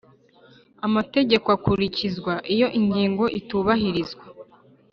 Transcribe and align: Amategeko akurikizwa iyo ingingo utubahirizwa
Amategeko 0.87 1.47
akurikizwa 1.57 2.33
iyo 2.53 2.67
ingingo 2.79 3.23
utubahirizwa 3.37 4.23